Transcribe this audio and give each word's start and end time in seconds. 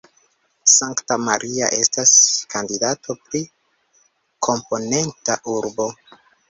Santa 0.75 1.17
Maria 1.25 1.67
estas 1.81 2.15
kandidato 2.55 3.19
pri 3.27 3.45
komponenta 4.51 5.43
urbo. 5.57 5.93